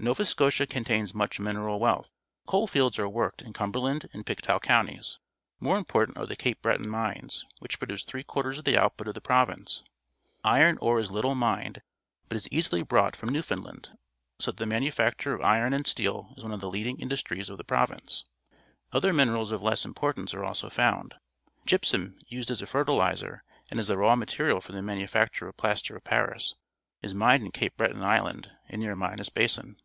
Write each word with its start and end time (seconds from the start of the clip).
—Nova 0.10 0.24
Scotia 0.24 0.66
contains 0.66 1.12
much 1.12 1.38
min 1.38 1.56
eral 1.56 1.78
wealth. 1.78 2.10
Coal 2.46 2.66
fields 2.66 2.98
are 2.98 3.06
worked 3.06 3.42
in 3.42 3.52
Cum 3.52 3.70
berland 3.70 4.08
and 4.14 4.24
Pictou 4.24 4.58
counties. 4.58 5.18
More 5.60 5.76
important 5.76 6.16
are 6.16 6.24
t 6.24 6.30
he 6.30 6.36
Ca 6.36 6.54
pe 6.54 6.58
Breton 6.62 6.88
mines, 6.88 7.44
which 7.58 7.78
produce 7.78 8.04
three 8.06 8.22
quarters 8.24 8.56
of 8.56 8.64
the 8.64 8.78
output 8.82 9.08
of 9.08 9.12
the 9.14 9.20
province. 9.20 9.82
Iron 10.42 10.78
ore 10.80 11.00
is 11.00 11.10
little 11.10 11.34
mined 11.34 11.82
but 12.30 12.36
is 12.36 12.48
easily 12.50 12.80
brought 12.82 13.14
from 13.14 13.28
Newfoundland, 13.28 13.90
so 14.38 14.50
that 14.50 14.56
the 14.56 14.64
manufacture 14.64 15.36
102 15.36 15.36
PUBLIC 15.82 15.86
SCHOOL 15.86 16.02
GEOGRAPHY 16.02 16.06
of 16.06 16.24
iron 16.24 16.26
an 16.32 16.40
d 16.40 16.40
steel_is 16.40 16.42
one 16.44 16.52
of 16.54 16.60
the 16.62 16.70
leading 16.70 16.98
indus 16.98 17.22
jtries 17.22 17.50
of 17.50 17.58
the 17.58 17.62
province. 17.62 18.24
Other 18.92 19.12
minerals 19.12 19.52
of 19.52 19.60
less 19.60 19.84
importance 19.84 20.32
are 20.32 20.44
also 20.46 20.70
found. 20.70 21.16
Gypsum, 21.66 22.18
used 22.26 22.50
as 22.50 22.62
a 22.62 22.66
fertilizer 22.66 23.44
and 23.70 23.78
as 23.78 23.88
the 23.88 23.98
raw 23.98 24.16
material 24.16 24.62
for 24.62 24.72
the 24.72 24.80
manufacture 24.80 25.46
of 25.46 25.58
plaster 25.58 25.94
of 25.94 26.04
PariSj, 26.04 26.54
is 27.02 27.12
mined 27.12 27.42
in 27.42 27.50
Cape 27.50 27.76
Breton 27.76 28.02
Island 28.02 28.50
an^ 28.70 28.78
near 28.78 28.96
Minas 28.96 29.28
Basin. 29.28 29.76